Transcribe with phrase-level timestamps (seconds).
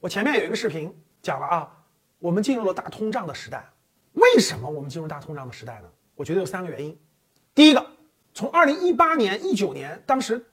[0.00, 1.68] 我前面有一个视频讲了啊，
[2.20, 3.68] 我们进入了大通胀的时代。
[4.12, 5.88] 为什么我们进入大通胀的时代呢？
[6.14, 6.96] 我觉得有三个原因。
[7.52, 7.84] 第一个，
[8.32, 10.44] 从二零一八年、一九年，当时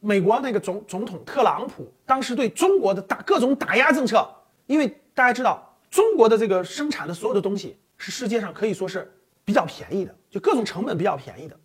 [0.00, 4.28] 美国那个总总统特朗普当时对中国的打各种打压政策，
[4.66, 9.08] 因为大家知道中国的这个生产的所有的东西是世界上可以说是
[9.44, 11.56] 比较便宜的，就各种成本比较便宜的。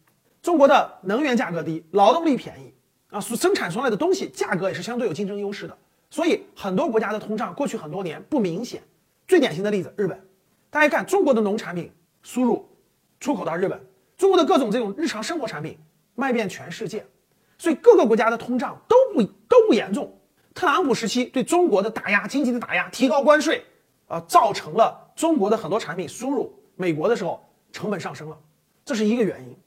[0.44, 2.72] 中国的能源价格低，劳动力便宜
[3.10, 5.76] 啊，所生产出来的东西价格也是相对有竞争优势的。
[6.14, 8.84] 所以很多国家的通胀过去很多年不明显。
[9.28, 10.24] 最典型的例子，日本，
[10.70, 12.70] 大家看中国的农产品输入、
[13.20, 13.84] 出口到日本，
[14.16, 15.76] 中国的各种这种日常生活产品
[16.14, 17.04] 卖遍全世界，
[17.58, 20.16] 所以各个国家的通胀都不都不严重。
[20.54, 23.66] 特朗普时期对中国的打压、经济的打压、提高关税
[24.08, 28.38] 啊，造成了中国的很多产品输入美国的时候成本上升了，
[28.86, 29.58] 这是一个原因。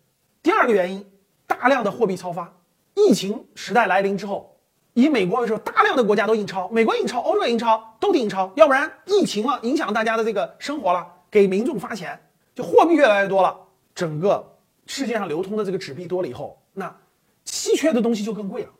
[0.44, 1.04] 第二个原因，
[1.44, 2.56] 大量的货币超发。
[2.94, 4.55] 疫情时代来临之后，
[4.96, 12.18] 以美国为首，大量的国家都印钞，美国印钞，欧洲印钞，都得印钞，要不然疫情了，影响大家的这个生活了，给民众发钱，
[12.54, 13.54] 就货币越来越多了，
[13.94, 16.96] 整个世界上流通的这个纸币多了以后，那
[17.44, 18.70] 稀缺的东西就更贵了。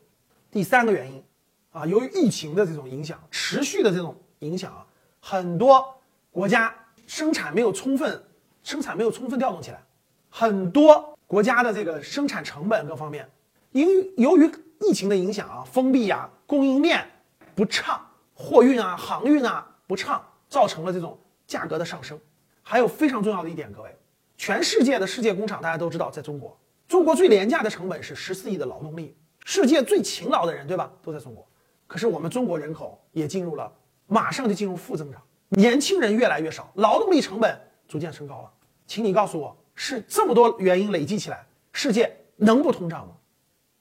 [0.50, 1.23] 第三个原因，
[1.70, 4.86] 啊，由于疫情的这种影响，持续的这种影响啊，
[5.20, 5.84] 很多
[6.30, 6.75] 国家
[7.06, 8.25] 生产没有充分，
[8.62, 9.83] 生产没有充分调动起来，
[10.30, 11.12] 很多。
[11.28, 13.28] 国家的这个生产成本各方面，
[13.73, 14.48] 因由于
[14.80, 17.06] 疫情的影响啊，封闭啊，供应链
[17.55, 18.00] 不畅，
[18.34, 22.18] 货运啊、航运啊不畅，造成了这种价格的上升。
[22.62, 23.96] 还有非常重要的一点，各位，
[24.36, 30.90] 全世界的世界工厂大家都知道，在中国，中国最廉价的成本是十四亿的劳动力，世界最勤劳的人，对吧？
[31.02, 31.46] 都在中国。
[31.86, 33.72] 可是我们中国人口也进入了，
[34.06, 38.50] 马上就进入负增长，年轻人越来越少，劳动力成本逐渐升高了。
[38.86, 39.56] 请你告诉我。
[39.78, 43.12] 是这么多原因累积起来，世界能不通胀吗？